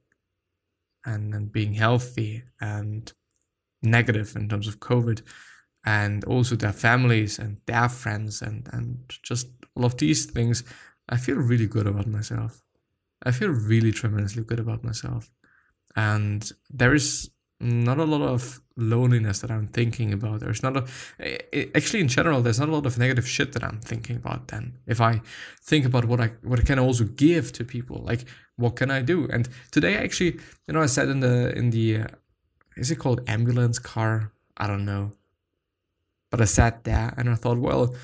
and, 1.06 1.32
and 1.32 1.52
being 1.52 1.74
healthy 1.74 2.42
and 2.60 3.12
negative 3.82 4.34
in 4.36 4.48
terms 4.48 4.66
of 4.66 4.80
COVID, 4.80 5.22
and 5.86 6.24
also 6.24 6.56
their 6.56 6.72
families 6.72 7.38
and 7.38 7.58
their 7.66 7.88
friends 7.88 8.42
and 8.42 8.68
and 8.72 9.04
just 9.22 9.46
all 9.74 9.84
of 9.84 9.96
these 9.96 10.26
things, 10.26 10.64
I 11.08 11.16
feel 11.16 11.36
really 11.36 11.66
good 11.68 11.86
about 11.86 12.08
myself. 12.08 12.60
I 13.24 13.30
feel 13.30 13.50
really 13.50 13.92
tremendously 13.92 14.42
good 14.42 14.60
about 14.60 14.84
myself. 14.84 15.30
And 15.96 16.50
there 16.68 16.94
is 16.94 17.30
not 17.60 17.98
a 17.98 18.04
lot 18.04 18.22
of 18.22 18.60
loneliness 18.78 19.40
that 19.40 19.50
I'm 19.50 19.66
thinking 19.66 20.12
about. 20.12 20.40
There's 20.40 20.62
not 20.62 20.76
a 20.76 21.76
actually 21.76 22.00
in 22.00 22.08
general 22.08 22.40
there's 22.40 22.60
not 22.60 22.68
a 22.68 22.72
lot 22.72 22.86
of 22.86 22.96
negative 22.96 23.28
shit 23.28 23.52
that 23.52 23.64
I'm 23.64 23.80
thinking 23.80 24.16
about 24.16 24.48
then. 24.48 24.78
If 24.86 25.00
I 25.00 25.20
think 25.60 25.84
about 25.84 26.04
what 26.04 26.20
I 26.20 26.28
what 26.42 26.60
I 26.60 26.62
can 26.62 26.78
also 26.78 27.04
give 27.04 27.52
to 27.52 27.64
people, 27.64 27.98
like 28.04 28.24
what 28.56 28.76
can 28.76 28.90
I 28.90 29.02
do? 29.02 29.28
And 29.30 29.48
today 29.72 29.96
actually, 29.96 30.38
you 30.66 30.74
know, 30.74 30.82
I 30.82 30.86
said 30.86 31.08
in 31.08 31.20
the 31.20 31.52
in 31.56 31.70
the 31.70 31.98
uh, 31.98 32.06
is 32.76 32.90
it 32.90 32.96
called 32.96 33.20
ambulance 33.26 33.78
car? 33.78 34.32
I 34.56 34.68
don't 34.68 34.84
know. 34.84 35.12
But 36.30 36.40
I 36.40 36.44
sat 36.44 36.84
there 36.84 37.12
and 37.16 37.28
I 37.28 37.34
thought, 37.34 37.58
well, 37.58 37.94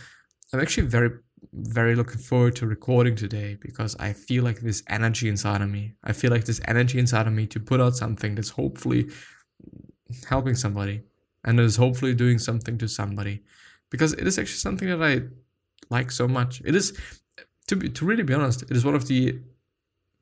I'm 0.53 0.61
actually 0.61 0.89
very 0.89 1.11
very 1.53 1.95
looking 1.95 2.19
forward 2.19 2.57
to 2.57 2.67
recording 2.67 3.15
today 3.15 3.57
because 3.61 3.95
I 4.01 4.13
feel 4.13 4.43
like 4.43 4.61
this 4.61 4.83
energy 4.89 5.29
inside 5.29 5.61
of 5.61 5.69
me. 5.71 5.93
I 6.03 6.13
feel 6.13 6.31
like 6.31 6.45
this 6.45 6.61
energy 6.67 6.99
inside 6.99 7.27
of 7.27 7.33
me 7.33 7.47
to 7.49 7.61
put 7.61 7.81
out 7.81 7.97
something 7.97 8.35
that's 8.35 8.51
hopefully 8.51 9.11
helping 10.29 10.55
somebody 10.55 11.03
and 11.45 11.61
is 11.61 11.77
hopefully 11.77 12.15
doing 12.15 12.39
something 12.39 12.79
to 12.79 12.89
somebody 12.89 13.43
because 13.91 14.13
it 14.15 14.27
is 14.27 14.39
actually 14.39 14.57
something 14.57 14.89
that 14.89 15.03
I 15.03 15.23
like 15.91 16.11
so 16.11 16.27
much. 16.27 16.63
It 16.65 16.75
is 16.75 16.99
to 17.69 17.77
be 17.77 17.89
to 17.91 18.05
really 18.05 18.23
be 18.23 18.35
honest, 18.35 18.63
it 18.63 18.73
is 18.77 18.85
one 18.85 18.95
of 18.95 19.09
the 19.09 19.39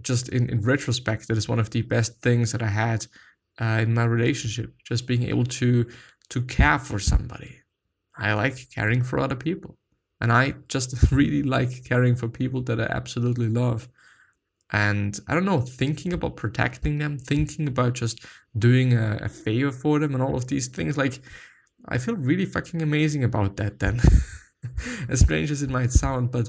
just 0.03 0.29
in, 0.29 0.49
in 0.51 0.61
retrospect, 0.63 1.31
it 1.31 1.39
is 1.39 1.49
one 1.49 1.61
of 1.61 1.71
the 1.71 1.83
best 1.83 2.21
things 2.21 2.53
that 2.53 2.63
I 2.63 2.67
had 2.67 3.07
uh, 3.61 3.79
in 3.83 3.95
my 3.95 4.05
relationship. 4.05 4.75
Just 4.85 5.07
being 5.07 5.25
able 5.25 5.45
to 5.45 5.87
to 6.31 6.43
care 6.43 6.79
for 6.79 6.99
somebody. 6.99 7.61
I 8.17 8.35
like 8.35 8.71
caring 8.75 9.03
for 9.03 9.19
other 9.19 9.37
people. 9.37 9.77
And 10.21 10.33
I 10.33 10.55
just 10.69 11.11
really 11.13 11.43
like 11.43 11.85
caring 11.85 12.15
for 12.15 12.29
people 12.29 12.63
that 12.63 12.81
I 12.81 12.85
absolutely 12.85 13.49
love 13.49 13.89
and 14.73 15.21
I 15.29 15.35
don't 15.35 15.45
know, 15.45 15.61
thinking 15.61 16.15
about 16.15 16.37
protecting 16.37 16.99
them, 16.99 17.19
thinking 17.19 17.69
about 17.69 17.93
just 17.93 18.25
doing 18.57 18.95
a, 18.95 19.19
a, 19.23 19.29
favor 19.29 19.71
for 19.71 19.99
them 19.99 20.15
and 20.15 20.23
all 20.23 20.35
of 20.35 20.49
these 20.49 20.67
things, 20.67 20.97
like 20.97 21.21
I 21.87 21.99
feel 21.99 22.17
really 22.17 22.47
fucking 22.47 22.81
amazing 22.81 23.23
about 23.23 23.57
that 23.59 23.81
then. 23.81 24.01
as 25.09 25.21
strange 25.21 25.51
as 25.51 25.63
it 25.63 25.71
might 25.71 25.93
sound, 25.93 26.31
but 26.31 26.49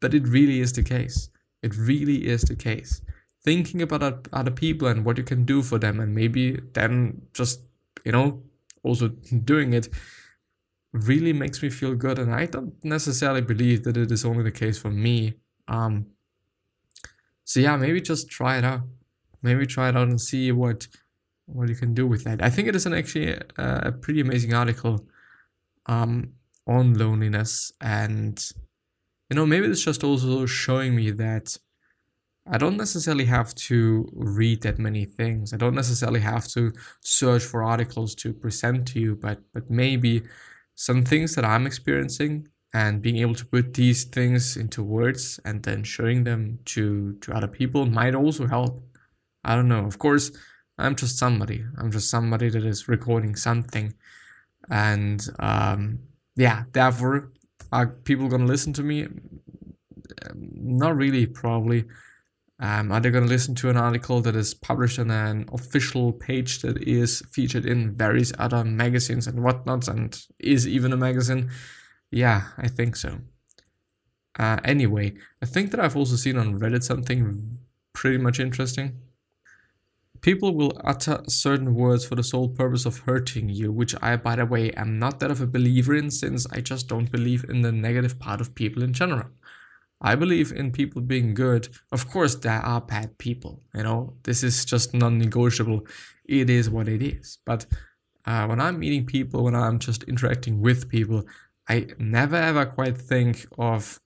but 0.00 0.14
it 0.14 0.26
really 0.28 0.60
is 0.60 0.72
the 0.72 0.82
case. 0.82 1.30
It 1.62 1.76
really 1.76 2.26
is 2.26 2.42
the 2.42 2.56
case. 2.56 3.02
Thinking 3.42 3.82
about 3.82 4.28
other 4.32 4.50
people 4.50 4.88
and 4.88 5.04
what 5.04 5.18
you 5.18 5.24
can 5.24 5.44
do 5.44 5.62
for 5.62 5.78
them 5.78 6.00
and 6.00 6.14
maybe 6.14 6.60
then 6.72 7.22
just, 7.34 7.60
you 8.04 8.12
know, 8.12 8.42
also 8.82 9.08
doing 9.44 9.72
it 9.72 9.88
really 10.92 11.32
makes 11.32 11.62
me 11.62 11.70
feel 11.70 11.94
good 11.94 12.18
and 12.18 12.34
I 12.34 12.46
don't 12.46 12.82
necessarily 12.84 13.42
believe 13.42 13.84
that 13.84 13.96
it 13.96 14.10
is 14.10 14.24
only 14.24 14.42
the 14.42 14.50
case 14.50 14.78
for 14.78 14.90
me. 14.90 15.34
Um 15.68 16.06
so 17.50 17.58
yeah, 17.58 17.76
maybe 17.76 18.00
just 18.00 18.30
try 18.30 18.58
it 18.58 18.64
out. 18.64 18.82
Maybe 19.42 19.66
try 19.66 19.88
it 19.88 19.96
out 19.96 20.06
and 20.06 20.20
see 20.20 20.52
what 20.52 20.86
what 21.46 21.68
you 21.68 21.74
can 21.74 21.94
do 21.94 22.06
with 22.06 22.22
that. 22.22 22.40
I 22.40 22.48
think 22.48 22.68
it 22.68 22.76
is 22.76 22.86
an 22.86 22.94
actually 22.94 23.32
a, 23.32 23.42
a 23.58 23.90
pretty 23.90 24.20
amazing 24.20 24.54
article 24.54 25.04
um, 25.86 26.34
on 26.68 26.94
loneliness, 26.94 27.72
and 27.80 28.40
you 29.28 29.34
know 29.34 29.46
maybe 29.46 29.66
it's 29.66 29.82
just 29.82 30.04
also 30.04 30.46
showing 30.46 30.94
me 30.94 31.10
that 31.10 31.56
I 32.46 32.56
don't 32.56 32.76
necessarily 32.76 33.24
have 33.24 33.52
to 33.66 34.08
read 34.12 34.62
that 34.62 34.78
many 34.78 35.04
things. 35.04 35.52
I 35.52 35.56
don't 35.56 35.74
necessarily 35.74 36.20
have 36.20 36.46
to 36.54 36.72
search 37.00 37.42
for 37.42 37.64
articles 37.64 38.14
to 38.22 38.32
present 38.32 38.86
to 38.92 39.00
you, 39.00 39.16
but 39.16 39.40
but 39.52 39.68
maybe 39.68 40.22
some 40.76 41.02
things 41.02 41.34
that 41.34 41.44
I'm 41.44 41.66
experiencing 41.66 42.46
and 42.72 43.02
being 43.02 43.16
able 43.16 43.34
to 43.34 43.44
put 43.44 43.74
these 43.74 44.04
things 44.04 44.56
into 44.56 44.82
words 44.82 45.40
and 45.44 45.62
then 45.62 45.82
showing 45.82 46.24
them 46.24 46.58
to 46.64 47.14
to 47.20 47.32
other 47.32 47.48
people 47.48 47.86
might 47.86 48.14
also 48.14 48.46
help. 48.46 48.82
I 49.44 49.54
don't 49.54 49.68
know. 49.68 49.86
Of 49.86 49.98
course 49.98 50.30
i'm 50.78 50.96
just 50.96 51.18
somebody. 51.18 51.64
I'm 51.76 51.90
just 51.90 52.08
somebody 52.08 52.48
that 52.48 52.64
is 52.64 52.88
recording 52.88 53.36
something. 53.36 53.94
And 54.70 55.26
um, 55.38 56.00
yeah 56.36 56.64
therefore 56.72 57.32
are 57.72 57.88
people 57.88 58.28
gonna 58.28 58.46
listen 58.46 58.72
to 58.74 58.82
me? 58.82 59.08
Not 60.34 60.96
really 60.96 61.26
probably. 61.26 61.84
Um, 62.62 62.92
are 62.92 63.00
they 63.00 63.10
going 63.10 63.24
to 63.24 63.30
listen 63.30 63.54
to 63.54 63.70
an 63.70 63.78
article 63.78 64.20
that 64.20 64.36
is 64.36 64.52
published 64.52 64.98
on 64.98 65.10
an 65.10 65.48
official 65.50 66.12
page 66.12 66.60
that 66.60 66.82
is 66.82 67.22
featured 67.30 67.64
in 67.64 67.94
various 67.94 68.34
other 68.38 68.64
magazines 68.64 69.26
and 69.26 69.42
whatnots 69.42 69.88
and 69.88 70.26
is 70.38 70.68
even 70.68 70.92
a 70.92 70.96
magazine 70.98 71.48
yeah, 72.10 72.48
I 72.58 72.68
think 72.68 72.96
so. 72.96 73.18
Uh, 74.38 74.58
anyway, 74.64 75.14
I 75.42 75.46
think 75.46 75.70
that 75.70 75.80
I've 75.80 75.96
also 75.96 76.16
seen 76.16 76.36
on 76.38 76.58
Reddit 76.58 76.82
something 76.82 77.58
pretty 77.92 78.18
much 78.18 78.40
interesting. 78.40 78.98
People 80.20 80.54
will 80.54 80.80
utter 80.84 81.22
certain 81.28 81.74
words 81.74 82.04
for 82.04 82.14
the 82.14 82.22
sole 82.22 82.48
purpose 82.48 82.84
of 82.84 82.98
hurting 83.00 83.48
you, 83.48 83.72
which 83.72 83.94
I, 84.02 84.16
by 84.16 84.36
the 84.36 84.44
way, 84.44 84.70
am 84.72 84.98
not 84.98 85.18
that 85.20 85.30
of 85.30 85.40
a 85.40 85.46
believer 85.46 85.94
in 85.94 86.10
since 86.10 86.46
I 86.52 86.60
just 86.60 86.88
don't 86.88 87.10
believe 87.10 87.44
in 87.48 87.62
the 87.62 87.72
negative 87.72 88.18
part 88.18 88.40
of 88.40 88.54
people 88.54 88.82
in 88.82 88.92
general. 88.92 89.28
I 90.02 90.14
believe 90.14 90.52
in 90.52 90.72
people 90.72 91.02
being 91.02 91.34
good. 91.34 91.68
Of 91.92 92.08
course, 92.08 92.34
there 92.34 92.60
are 92.60 92.80
bad 92.80 93.18
people, 93.18 93.62
you 93.74 93.82
know, 93.82 94.14
this 94.22 94.42
is 94.42 94.64
just 94.64 94.94
non 94.94 95.18
negotiable. 95.18 95.86
It 96.24 96.48
is 96.48 96.70
what 96.70 96.88
it 96.88 97.02
is. 97.02 97.38
But 97.44 97.66
uh, 98.24 98.46
when 98.46 98.60
I'm 98.60 98.78
meeting 98.78 99.04
people, 99.04 99.44
when 99.44 99.54
I'm 99.54 99.78
just 99.78 100.04
interacting 100.04 100.60
with 100.60 100.88
people, 100.88 101.24
I 101.68 101.86
never 101.98 102.36
ever 102.36 102.66
quite 102.66 102.96
think 102.96 103.46
of 103.58 104.00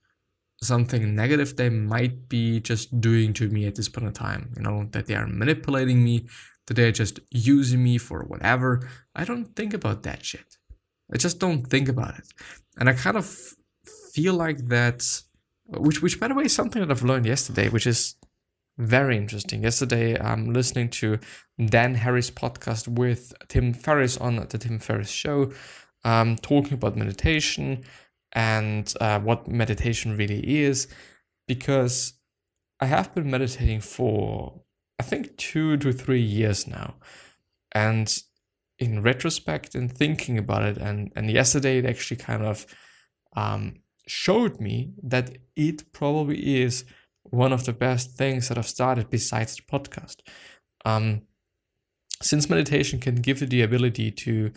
something 0.63 1.15
negative 1.15 1.57
they 1.57 1.69
might 1.69 2.29
be 2.29 2.61
just 2.61 3.01
doing 3.01 3.33
to 3.35 3.49
me 3.49 3.67
at 3.67 3.75
this 3.75 3.89
point 3.89 4.07
in 4.07 4.13
time. 4.13 4.53
You 4.57 4.63
know, 4.63 4.89
that 4.93 5.07
they 5.07 5.15
are 5.15 5.27
manipulating 5.27 6.03
me, 6.03 6.27
that 6.67 6.75
they're 6.75 6.93
just 6.93 7.21
using 7.31 7.83
me 7.83 7.99
for 7.99 8.23
whatever. 8.25 8.89
I 9.15 9.25
don't 9.25 9.55
think 9.57 9.75
about 9.75 10.03
that 10.03 10.25
shit. 10.25 10.59
I 11.13 11.19
just 11.19 11.39
don't 11.39 11.67
think 11.67 11.89
about 11.89 12.19
it. 12.19 12.27
And 12.79 12.89
I 12.89 12.95
kind 12.95 13.17
of 13.17 13.27
feel 14.13 14.35
like 14.35 14.69
that, 14.69 15.05
which, 15.67 16.03
which 16.03 16.19
by 16.19 16.29
the 16.29 16.35
way, 16.35 16.45
is 16.45 16.55
something 16.55 16.81
that 16.81 16.91
I've 16.91 17.03
learned 17.03 17.27
yesterday, 17.27 17.69
which 17.69 17.87
is 17.87 18.17
very 18.79 19.17
interesting. 19.17 19.63
Yesterday, 19.63 20.19
I'm 20.19 20.53
listening 20.53 20.89
to 20.91 21.19
Dan 21.65 21.95
Harris' 21.95 22.31
podcast 22.31 22.89
with 22.89 23.33
Tim 23.49 23.73
Ferriss 23.73 24.17
on 24.17 24.37
the 24.37 24.59
Tim 24.59 24.79
Ferriss 24.79 25.11
Show 25.11 25.53
um, 26.05 26.37
talking 26.37 26.75
about 26.75 26.97
meditation 26.97 27.85
and 28.33 28.93
uh, 29.01 29.21
what 29.21 29.49
meditation 29.49 30.17
really 30.17 30.63
is, 30.63 30.89
because 31.47 32.15
I 32.81 32.87
have 32.87 33.15
been 33.15 33.31
meditating 33.31 33.81
for 33.81 34.61
I 34.99 35.03
think 35.03 35.37
two 35.37 35.77
to 35.79 35.93
three 35.93 36.23
years 36.23 36.67
now, 36.67 36.95
and 37.73 38.15
in 38.79 39.03
retrospect 39.03 39.75
and 39.75 39.93
thinking 39.93 40.39
about 40.39 40.63
it, 40.63 40.79
and 40.79 41.13
and 41.17 41.31
yesterday 41.31 41.79
it 41.79 41.87
actually 41.87 42.19
kind 42.19 42.45
of 42.45 42.67
um, 43.37 43.81
showed 44.07 44.61
me 44.61 44.93
that 45.03 45.39
it 45.57 45.93
probably 45.93 46.63
is 46.63 46.85
one 47.23 47.53
of 47.53 47.65
the 47.65 47.73
best 47.73 48.17
things 48.17 48.49
that 48.49 48.59
I've 48.59 48.69
started 48.69 49.11
besides 49.11 49.57
the 49.57 49.63
podcast. 49.63 50.17
Um, 50.85 51.23
since 52.23 52.51
meditation 52.51 53.01
can 53.01 53.17
give 53.17 53.41
you 53.41 53.47
the 53.47 53.63
ability 53.63 54.11
to 54.11 54.53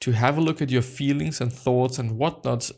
to 0.00 0.12
have 0.12 0.38
a 0.38 0.40
look 0.40 0.62
at 0.62 0.70
your 0.70 0.82
feelings 0.82 1.40
and 1.40 1.52
thoughts 1.52 1.98
and 1.98 2.16
whatnot 2.18 2.70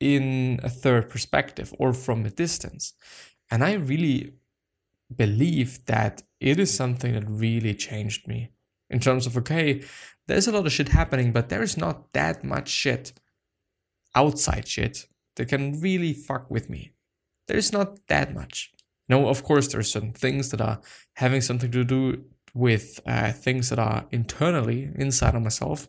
in 0.00 0.60
a 0.62 0.68
third 0.68 1.08
perspective 1.08 1.74
or 1.78 1.92
from 1.92 2.24
a 2.24 2.30
distance. 2.30 2.94
And 3.50 3.62
I 3.62 3.74
really 3.74 4.34
believe 5.14 5.84
that 5.86 6.22
it 6.40 6.58
is 6.58 6.74
something 6.74 7.12
that 7.14 7.28
really 7.28 7.74
changed 7.74 8.26
me 8.26 8.50
in 8.90 9.00
terms 9.00 9.26
of 9.26 9.36
okay, 9.36 9.82
there's 10.26 10.48
a 10.48 10.52
lot 10.52 10.66
of 10.66 10.72
shit 10.72 10.88
happening, 10.88 11.32
but 11.32 11.48
there's 11.48 11.76
not 11.76 12.12
that 12.12 12.44
much 12.44 12.68
shit, 12.68 13.12
outside 14.14 14.66
shit, 14.66 15.06
that 15.36 15.48
can 15.48 15.80
really 15.80 16.12
fuck 16.12 16.50
with 16.50 16.70
me. 16.70 16.92
There's 17.46 17.72
not 17.72 18.06
that 18.08 18.34
much. 18.34 18.72
No, 19.08 19.28
of 19.28 19.42
course, 19.42 19.68
there's 19.68 19.92
certain 19.92 20.12
things 20.12 20.50
that 20.50 20.60
are 20.60 20.80
having 21.14 21.42
something 21.42 21.70
to 21.70 21.84
do 21.84 22.24
with 22.54 23.00
uh, 23.04 23.32
things 23.32 23.68
that 23.70 23.78
are 23.78 24.06
internally 24.10 24.90
inside 24.94 25.34
of 25.34 25.42
myself 25.42 25.88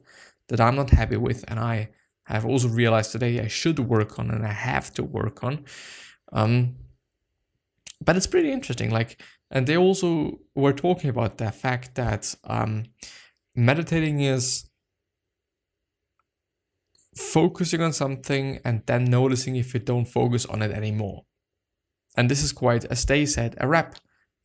that 0.49 0.59
I'm 0.59 0.75
not 0.75 0.89
happy 0.89 1.17
with, 1.17 1.45
and 1.47 1.59
I 1.59 1.89
have 2.25 2.45
also 2.45 2.67
realized 2.67 3.11
today 3.11 3.39
I 3.39 3.47
should 3.47 3.79
work 3.79 4.17
on 4.19 4.31
and 4.31 4.45
I 4.45 4.51
have 4.51 4.91
to 4.95 5.03
work 5.03 5.43
on. 5.43 5.65
Um, 6.33 6.75
but 8.03 8.15
it's 8.15 8.27
pretty 8.27 8.51
interesting. 8.51 8.89
Like, 8.89 9.21
and 9.51 9.67
they 9.67 9.77
also 9.77 10.39
were 10.55 10.73
talking 10.73 11.09
about 11.09 11.37
the 11.37 11.51
fact 11.51 11.95
that 11.95 12.35
um, 12.43 12.85
meditating 13.55 14.21
is 14.21 14.69
focusing 17.15 17.81
on 17.81 17.93
something 17.93 18.59
and 18.65 18.81
then 18.85 19.05
noticing 19.05 19.55
if 19.55 19.73
you 19.73 19.79
don't 19.79 20.05
focus 20.05 20.45
on 20.45 20.61
it 20.61 20.71
anymore. 20.71 21.25
And 22.17 22.29
this 22.29 22.43
is 22.43 22.51
quite, 22.51 22.85
as 22.85 23.05
they 23.05 23.25
said, 23.25 23.55
a 23.59 23.67
rep. 23.67 23.95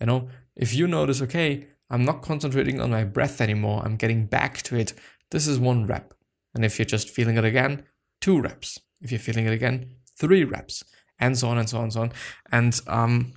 You 0.01 0.07
know, 0.07 0.29
if 0.55 0.75
you 0.75 0.87
notice, 0.87 1.23
okay, 1.23 1.67
I'm 1.91 2.05
not 2.05 2.23
concentrating 2.23 2.81
on 2.81 2.91
my 2.91 3.05
breath 3.05 3.41
anymore. 3.41 3.83
I'm 3.85 3.97
getting 3.97 4.27
back 4.27 4.63
to 4.63 4.77
it. 4.77 4.95
This 5.31 5.47
is 5.47 5.59
one 5.59 5.87
rep. 5.87 6.15
And 6.55 6.65
if 6.65 6.79
you're 6.79 6.87
just 6.87 7.11
feeling 7.11 7.37
it 7.37 7.45
again, 7.45 7.85
two 8.21 8.41
reps. 8.41 8.79
If 9.01 9.11
you're 9.11 9.21
feeling 9.21 9.47
it 9.47 9.53
again, 9.53 9.95
three 10.17 10.45
reps, 10.45 10.85
and 11.19 11.37
so 11.37 11.49
on 11.49 11.59
and 11.59 11.69
so 11.69 11.79
on 11.79 11.85
and 11.85 11.93
so 11.93 12.03
on. 12.03 12.13
And 12.53 12.81
um, 12.87 13.33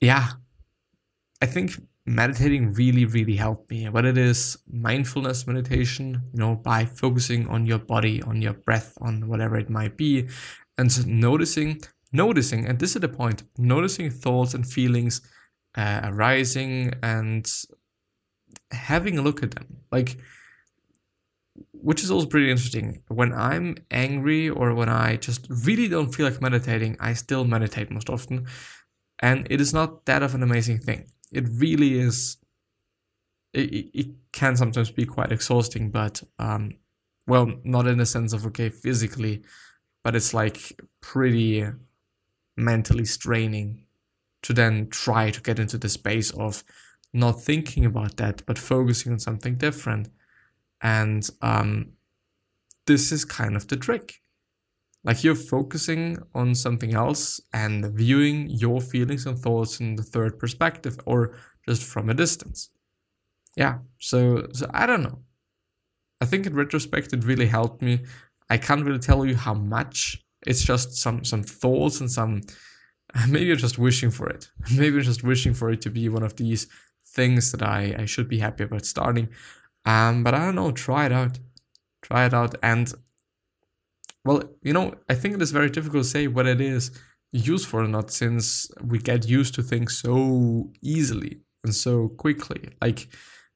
yeah, 0.00 0.28
I 1.40 1.46
think 1.46 1.72
meditating 2.06 2.74
really, 2.74 3.04
really 3.04 3.36
helped 3.36 3.70
me. 3.70 3.88
Whether 3.88 4.08
it 4.08 4.18
is 4.18 4.58
mindfulness 4.70 5.46
meditation, 5.46 6.22
you 6.32 6.40
know, 6.40 6.56
by 6.56 6.84
focusing 6.84 7.48
on 7.48 7.66
your 7.66 7.78
body, 7.78 8.22
on 8.22 8.42
your 8.42 8.54
breath, 8.54 8.96
on 9.00 9.28
whatever 9.28 9.56
it 9.56 9.70
might 9.70 9.96
be, 9.96 10.28
and 10.76 11.06
noticing, 11.06 11.80
noticing, 12.12 12.66
and 12.66 12.78
this 12.78 12.94
is 12.94 13.00
the 13.00 13.08
point, 13.08 13.42
noticing 13.58 14.10
thoughts 14.10 14.54
and 14.54 14.66
feelings 14.66 15.20
uh, 15.76 16.00
arising 16.04 16.92
and 17.02 17.50
having 18.70 19.18
a 19.18 19.22
look 19.22 19.42
at 19.42 19.52
them. 19.52 19.78
Like, 19.90 20.16
which 21.72 22.02
is 22.02 22.10
also 22.10 22.26
pretty 22.26 22.50
interesting. 22.50 23.02
When 23.08 23.32
I'm 23.32 23.76
angry 23.90 24.48
or 24.48 24.74
when 24.74 24.88
I 24.88 25.16
just 25.16 25.46
really 25.48 25.88
don't 25.88 26.14
feel 26.14 26.26
like 26.26 26.40
meditating, 26.40 26.96
I 27.00 27.14
still 27.14 27.44
meditate 27.44 27.90
most 27.90 28.10
often. 28.10 28.46
And 29.18 29.46
it 29.50 29.60
is 29.60 29.72
not 29.72 30.04
that 30.06 30.22
of 30.22 30.34
an 30.34 30.42
amazing 30.42 30.78
thing. 30.78 31.06
It 31.32 31.46
really 31.48 31.98
is. 31.98 32.36
It, 33.52 33.90
it 33.94 34.06
can 34.32 34.56
sometimes 34.56 34.90
be 34.90 35.04
quite 35.04 35.32
exhausting, 35.32 35.90
but, 35.90 36.22
um, 36.38 36.74
well, 37.26 37.52
not 37.64 37.86
in 37.86 37.98
the 37.98 38.06
sense 38.06 38.32
of, 38.32 38.46
okay, 38.46 38.68
physically, 38.68 39.42
but 40.04 40.14
it's 40.14 40.32
like 40.32 40.80
pretty 41.00 41.66
mentally 42.56 43.04
straining 43.04 43.84
to 44.42 44.52
then 44.52 44.88
try 44.88 45.30
to 45.30 45.40
get 45.40 45.58
into 45.58 45.78
the 45.78 45.88
space 45.88 46.30
of 46.32 46.64
not 47.12 47.42
thinking 47.42 47.84
about 47.84 48.16
that, 48.16 48.44
but 48.46 48.58
focusing 48.58 49.12
on 49.12 49.18
something 49.18 49.56
different. 49.56 50.08
And 50.80 51.28
um, 51.42 51.92
this 52.86 53.12
is 53.12 53.24
kind 53.24 53.56
of 53.56 53.68
the 53.68 53.76
trick. 53.76 54.20
Like 55.02 55.24
you're 55.24 55.34
focusing 55.34 56.18
on 56.34 56.54
something 56.54 56.94
else 56.94 57.40
and 57.52 57.86
viewing 57.86 58.50
your 58.50 58.80
feelings 58.80 59.26
and 59.26 59.38
thoughts 59.38 59.80
in 59.80 59.96
the 59.96 60.02
third 60.02 60.38
perspective 60.38 60.98
or 61.06 61.36
just 61.68 61.82
from 61.84 62.10
a 62.10 62.14
distance. 62.14 62.70
Yeah, 63.56 63.78
so 63.98 64.46
so 64.52 64.66
I 64.72 64.86
don't 64.86 65.02
know. 65.02 65.20
I 66.20 66.26
think 66.26 66.46
in 66.46 66.54
retrospect 66.54 67.12
it 67.12 67.24
really 67.24 67.46
helped 67.46 67.82
me. 67.82 68.00
I 68.50 68.58
can't 68.58 68.84
really 68.84 68.98
tell 68.98 69.24
you 69.24 69.36
how 69.36 69.54
much. 69.54 70.22
It's 70.46 70.62
just 70.62 70.94
some 70.94 71.24
some 71.24 71.42
thoughts 71.42 72.00
and 72.00 72.10
some 72.10 72.42
maybe 73.28 73.46
you're 73.46 73.56
just 73.56 73.78
wishing 73.78 74.10
for 74.10 74.28
it. 74.28 74.50
Maybe 74.70 74.94
you're 74.94 75.02
just 75.02 75.24
wishing 75.24 75.54
for 75.54 75.70
it 75.70 75.80
to 75.82 75.90
be 75.90 76.08
one 76.08 76.22
of 76.22 76.36
these 76.36 76.66
things 77.06 77.52
that 77.52 77.62
I, 77.62 77.94
I 77.98 78.04
should 78.04 78.28
be 78.28 78.38
happy 78.38 78.64
about 78.64 78.86
starting. 78.86 79.28
Um, 79.84 80.22
but 80.22 80.34
I 80.34 80.44
don't 80.44 80.54
know, 80.54 80.70
try 80.70 81.06
it 81.06 81.12
out. 81.12 81.38
Try 82.02 82.26
it 82.26 82.34
out. 82.34 82.54
And 82.62 82.92
well, 84.24 84.42
you 84.62 84.72
know, 84.72 84.94
I 85.08 85.14
think 85.14 85.34
it 85.34 85.42
is 85.42 85.50
very 85.50 85.70
difficult 85.70 86.04
to 86.04 86.08
say 86.08 86.26
what 86.26 86.46
it 86.46 86.60
is 86.60 86.90
useful 87.32 87.80
or 87.80 87.88
not 87.88 88.10
since 88.10 88.70
we 88.84 88.98
get 88.98 89.28
used 89.28 89.54
to 89.54 89.62
things 89.62 89.98
so 89.98 90.70
easily 90.82 91.40
and 91.64 91.74
so 91.74 92.08
quickly. 92.08 92.70
Like 92.80 93.08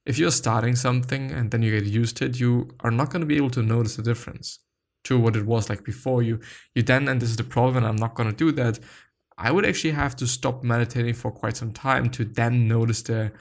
if 0.06 0.18
you're 0.18 0.30
starting 0.30 0.76
something 0.76 1.30
and 1.30 1.50
then 1.50 1.62
you 1.62 1.78
get 1.78 1.88
used 1.88 2.16
to 2.18 2.26
it, 2.26 2.40
you 2.40 2.70
are 2.80 2.90
not 2.90 3.11
going 3.11 3.20
to 3.20 3.26
be 3.26 3.37
able 3.37 3.50
to 3.50 3.62
notice 3.62 3.96
the 3.96 4.02
difference 4.02 4.61
to 5.04 5.18
what 5.18 5.37
it 5.37 5.46
was 5.46 5.68
like 5.68 5.84
before 5.84 6.23
you 6.23 6.40
you 6.75 6.82
then 6.82 7.08
and 7.08 7.20
this 7.20 7.30
is 7.30 7.37
the 7.37 7.44
problem 7.44 7.84
i'm 7.84 7.96
not 7.96 8.14
going 8.14 8.28
to 8.28 8.37
do 8.37 8.50
that 8.50 8.78
I 9.37 9.50
would 9.50 9.67
actually 9.67 9.93
have 9.93 10.14
to 10.17 10.26
stop 10.26 10.62
meditating 10.62 11.14
for 11.14 11.31
quite 11.33 11.57
some 11.57 11.73
time 11.73 12.11
to 12.11 12.25
then 12.25 12.69
notice 12.69 13.03
the 13.03 13.33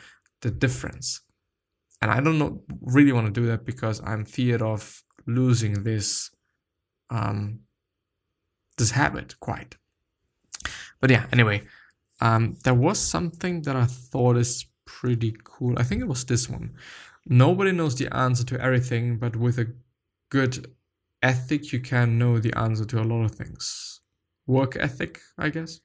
the 0.42 0.52
difference. 0.52 1.22
And 2.02 2.12
I 2.12 2.20
don't 2.20 2.38
know, 2.38 2.64
really 2.82 3.14
want 3.14 3.28
to 3.34 3.42
do 3.42 3.48
that 3.48 3.66
because 3.66 4.02
I'm 4.04 4.26
feared 4.26 4.62
of 4.62 5.04
losing 5.26 5.84
this 5.84 6.32
um 7.10 7.60
this 8.78 8.92
habit 8.92 9.40
quite. 9.40 9.78
But 11.00 11.12
yeah, 11.12 11.28
anyway, 11.32 11.64
um 12.22 12.58
there 12.64 12.74
was 12.74 13.00
something 13.00 13.62
that 13.64 13.76
I 13.76 13.86
thought 13.86 14.38
is 14.38 14.66
pretty 14.86 15.36
cool. 15.44 15.78
I 15.78 15.84
think 15.84 16.02
it 16.02 16.08
was 16.08 16.25
this 16.25 16.50
one. 16.50 16.75
Nobody 17.25 17.72
knows 17.72 17.96
the 17.96 18.14
answer 18.14 18.44
to 18.46 18.60
everything, 18.60 19.18
but 19.18 19.36
with 19.36 19.58
a 19.60 19.74
good 20.29 20.74
ethic 21.22 21.72
you 21.72 21.79
can 21.79 22.18
know 22.18 22.40
the 22.40 22.58
answer 22.58 22.84
to 22.86 23.00
a 23.00 23.03
lot 23.03 23.24
of 23.24 23.34
things 23.36 23.93
work 24.48 24.75
ethic, 24.79 25.22
I 25.38 25.50
guess. 25.50 25.79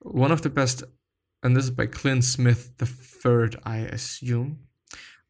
One 0.00 0.32
of 0.32 0.42
the 0.42 0.50
best, 0.50 0.82
and 1.42 1.56
this 1.56 1.64
is 1.64 1.70
by 1.70 1.86
Clint 1.86 2.24
Smith 2.24 2.72
the 2.78 2.86
third, 2.86 3.56
I 3.64 3.78
assume. 3.78 4.60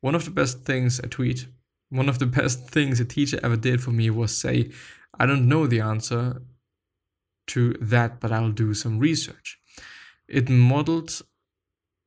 One 0.00 0.14
of 0.14 0.24
the 0.24 0.30
best 0.30 0.64
things 0.64 0.98
a 0.98 1.08
tweet, 1.08 1.46
one 1.88 2.08
of 2.08 2.18
the 2.18 2.26
best 2.40 2.70
things 2.70 3.00
a 3.00 3.04
teacher 3.04 3.38
ever 3.42 3.56
did 3.56 3.82
for 3.82 3.90
me 3.90 4.10
was 4.10 4.36
say, 4.36 4.70
I 5.18 5.26
don't 5.26 5.48
know 5.48 5.66
the 5.66 5.80
answer 5.80 6.42
to 7.48 7.74
that, 7.80 8.20
but 8.20 8.32
I'll 8.32 8.52
do 8.52 8.74
some 8.74 8.98
research. 8.98 9.58
It 10.28 10.48
modeled 10.48 11.22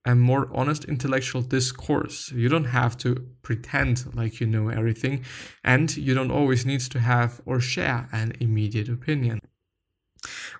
a 0.05 0.15
more 0.15 0.49
honest 0.53 0.85
intellectual 0.85 1.41
discourse. 1.41 2.31
You 2.31 2.49
don't 2.49 2.65
have 2.65 2.97
to 2.99 3.27
pretend 3.41 4.13
like 4.15 4.39
you 4.39 4.47
know 4.47 4.69
everything, 4.69 5.23
and 5.63 5.95
you 5.95 6.13
don't 6.13 6.31
always 6.31 6.65
need 6.65 6.81
to 6.81 6.99
have 6.99 7.41
or 7.45 7.59
share 7.59 8.09
an 8.11 8.33
immediate 8.39 8.89
opinion 8.89 9.39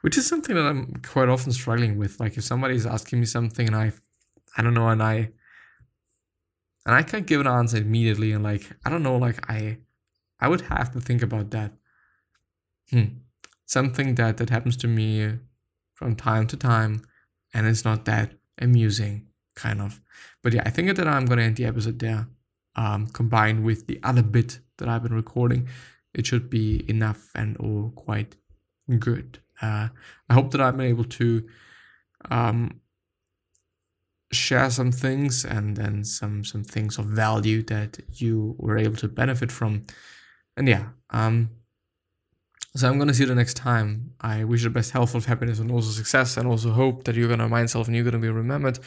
which 0.02 0.17
is 0.17 0.28
something 0.28 0.56
that 0.56 0.65
I'm 0.65 0.93
quite 1.04 1.30
often 1.30 1.52
struggling 1.52 1.97
with. 1.97 2.19
Like 2.19 2.38
if 2.38 2.43
somebody 2.43 2.76
is 2.76 2.86
asking 2.86 3.19
me 3.19 3.26
something 3.26 3.67
and 3.67 3.76
I, 3.76 3.91
I 4.58 4.62
don't 4.62 4.73
know, 4.73 4.89
and 4.89 5.02
I, 5.02 5.32
and 6.86 6.93
I 6.95 7.04
can't 7.04 7.26
give 7.26 7.41
an 7.41 7.47
answer 7.47 7.78
immediately, 7.78 8.34
and 8.34 8.43
like 8.43 8.69
I 8.86 8.89
don't 8.89 9.04
know, 9.04 9.17
like 9.17 9.49
I, 9.49 9.78
I 10.39 10.47
would 10.47 10.62
have 10.62 10.91
to 10.91 10.99
think 10.99 11.23
about 11.23 11.52
that. 11.52 11.71
Hmm. 12.89 13.19
Something 13.65 14.15
that 14.15 14.38
that 14.38 14.49
happens 14.49 14.76
to 14.78 14.88
me 14.88 15.39
from 15.93 16.15
time 16.15 16.47
to 16.47 16.58
time, 16.58 17.04
and 17.54 17.67
it's 17.67 17.86
not 17.86 18.06
that 18.06 18.34
amusing, 18.60 19.28
kind 19.56 19.82
of. 19.82 20.02
But 20.41 20.54
yeah, 20.54 20.63
I 20.65 20.69
think 20.69 20.93
that 20.95 21.08
I'm 21.08 21.26
gonna 21.26 21.43
end 21.43 21.56
the 21.56 21.65
episode 21.65 21.99
there. 21.99 22.28
Um, 22.76 23.08
combined 23.08 23.63
with 23.63 23.88
the 23.88 23.99
other 24.04 24.23
bit 24.23 24.60
that 24.80 24.89
I've 24.89 25.04
been 25.04 25.13
recording, 25.13 25.69
it 26.13 26.26
should 26.26 26.49
be 26.49 26.84
enough 26.89 27.30
and 27.36 27.56
all 27.58 27.93
quite 27.95 28.36
good. 28.99 29.39
Uh, 29.63 29.88
I 30.30 30.34
hope 30.34 30.52
that 30.52 30.62
I'm 30.62 30.82
able 30.82 31.06
to 31.06 31.47
um, 32.30 32.82
share 34.32 34.69
some 34.69 34.91
things 34.91 35.45
and 35.45 35.78
then 35.78 36.04
some 36.04 36.43
some 36.43 36.63
things 36.63 36.97
of 36.97 37.06
value 37.06 37.63
that 37.63 37.99
you 38.10 38.56
were 38.58 38.78
able 38.78 38.97
to 38.97 39.08
benefit 39.08 39.52
from. 39.52 39.86
And 40.58 40.67
yeah, 40.67 40.89
um, 41.12 41.49
so 42.76 42.89
I'm 42.89 42.99
gonna 42.99 43.13
see 43.13 43.23
you 43.23 43.28
the 43.28 43.36
next 43.36 43.56
time. 43.56 44.12
I 44.19 44.43
wish 44.43 44.63
you 44.63 44.69
the 44.69 44.73
best 44.73 44.91
health, 44.91 45.15
of 45.15 45.26
happiness, 45.26 45.60
and 45.60 45.71
also 45.71 45.91
success, 45.91 46.36
and 46.36 46.45
also 46.47 46.71
hope 46.71 47.06
that 47.06 47.15
you're 47.15 47.30
gonna 47.30 47.47
mind 47.47 47.65
yourself 47.65 47.88
and 47.88 47.95
you're 47.95 48.06
gonna 48.06 48.19
be 48.19 48.30
remembered, 48.30 48.80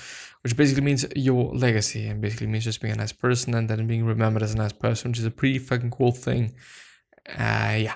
which 0.43 0.57
basically 0.57 0.85
means 0.85 1.07
your 1.17 1.55
legacy, 1.55 2.07
and 2.07 2.21
basically 2.21 2.49
means 2.49 2.65
just 2.65 2.83
being 2.83 2.93
a 2.95 2.99
nice 2.99 3.13
person 3.13 3.55
and 3.55 3.71
then 3.71 3.87
being 3.87 4.05
remembered 4.05 4.43
as 4.43 4.53
a 4.53 4.59
nice 4.59 4.73
person, 4.73 5.11
which 5.11 5.21
is 5.21 5.25
a 5.25 5.31
pretty 5.31 5.59
fucking 5.59 5.91
cool 5.91 6.13
thing. 6.13 6.55
Uh, 7.29 7.77
yeah 7.79 7.95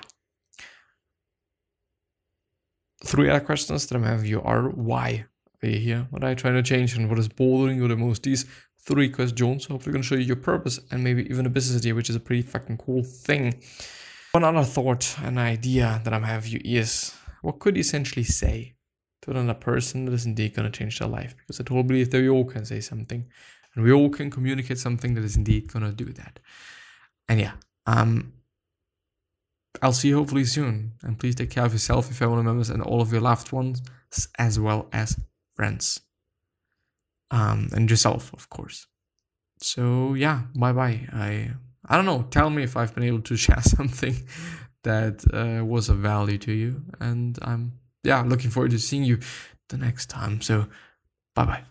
three 3.03 3.29
other 3.29 3.43
questions 3.43 3.87
that 3.87 3.95
I'm 3.95 4.03
have 4.03 4.25
you 4.25 4.41
are 4.41 4.69
why 4.69 5.25
are 5.63 5.67
you 5.67 5.79
here? 5.79 6.07
What 6.09 6.23
are 6.23 6.29
you 6.29 6.35
trying 6.35 6.55
to 6.55 6.63
change 6.63 6.95
and 6.95 7.09
what 7.09 7.19
is 7.19 7.27
bothering 7.27 7.77
you 7.77 7.87
the 7.87 7.95
most? 7.95 8.23
These 8.23 8.45
three 8.79 9.09
questions 9.09 9.65
hopefully 9.65 9.93
going 9.93 10.01
to 10.01 10.07
show 10.07 10.15
you 10.15 10.21
your 10.21 10.35
purpose 10.35 10.79
and 10.91 11.03
maybe 11.03 11.23
even 11.29 11.45
a 11.45 11.49
business 11.49 11.81
idea, 11.81 11.95
which 11.95 12.09
is 12.09 12.15
a 12.15 12.19
pretty 12.19 12.41
fucking 12.41 12.77
cool 12.77 13.03
thing. 13.03 13.61
One 14.31 14.43
other 14.43 14.63
thought, 14.63 15.17
an 15.21 15.37
idea 15.37 16.01
that 16.03 16.13
I'm 16.13 16.23
having 16.23 16.51
you 16.51 16.61
is 16.63 17.13
what 17.41 17.59
could 17.59 17.75
you 17.75 17.81
essentially 17.81 18.23
say 18.23 18.75
to 19.23 19.31
another 19.31 19.53
person 19.53 20.05
that 20.05 20.13
is 20.13 20.25
indeed 20.25 20.55
going 20.55 20.71
to 20.71 20.77
change 20.77 20.99
their 20.99 21.07
life? 21.07 21.35
Because 21.37 21.59
I 21.59 21.63
totally 21.63 21.83
believe 21.83 22.11
that 22.11 22.21
we 22.21 22.29
all 22.29 22.45
can 22.45 22.65
say 22.65 22.79
something 22.79 23.25
and 23.75 23.83
we 23.83 23.91
all 23.91 24.09
can 24.09 24.29
communicate 24.31 24.77
something 24.77 25.13
that 25.15 25.23
is 25.23 25.35
indeed 25.35 25.71
going 25.71 25.85
to 25.85 25.91
do 25.91 26.11
that. 26.13 26.39
And 27.27 27.39
yeah, 27.39 27.53
um, 27.85 28.33
I'll 29.81 29.93
see 29.93 30.09
you 30.09 30.17
hopefully 30.17 30.45
soon. 30.45 30.93
And 31.03 31.19
please 31.19 31.35
take 31.35 31.51
care 31.51 31.65
of 31.65 31.73
yourself, 31.73 32.07
your 32.07 32.15
family 32.15 32.43
members, 32.43 32.69
and 32.69 32.81
all 32.81 33.01
of 33.01 33.11
your 33.11 33.21
loved 33.21 33.51
ones, 33.51 33.81
as 34.37 34.59
well 34.59 34.87
as 34.91 35.17
friends. 35.55 36.01
Um, 37.29 37.69
and 37.73 37.89
yourself, 37.89 38.33
of 38.33 38.49
course. 38.49 38.87
So 39.61 40.15
yeah, 40.15 40.41
bye 40.55 40.73
bye. 40.73 41.07
I 41.13 41.51
I 41.87 41.95
don't 41.95 42.05
know. 42.05 42.23
Tell 42.29 42.49
me 42.49 42.63
if 42.63 42.75
I've 42.75 42.93
been 42.93 43.03
able 43.03 43.21
to 43.21 43.37
share 43.45 43.61
something 43.61 44.15
that 44.83 45.23
uh, 45.33 45.63
was 45.63 45.89
of 45.89 45.97
value 45.97 46.37
to 46.39 46.51
you, 46.51 46.83
and 46.99 47.37
I'm 47.41 47.73
yeah 48.03 48.21
looking 48.21 48.49
forward 48.49 48.71
to 48.71 48.79
seeing 48.79 49.03
you 49.03 49.19
the 49.69 49.77
next 49.77 50.09
time. 50.09 50.41
So 50.41 50.67
bye 51.35 51.45
bye. 51.45 51.70